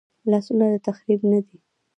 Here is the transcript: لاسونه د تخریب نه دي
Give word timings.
لاسونه 0.31 0.65
د 0.73 0.75
تخریب 0.87 1.21
نه 1.31 1.39
دي 1.45 1.57